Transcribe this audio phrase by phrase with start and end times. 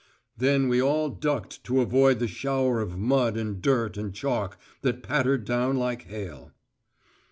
[0.35, 5.03] Then we all ducked to avoid the shower of mud and dirt and chalk that
[5.03, 6.53] pattered down like hail.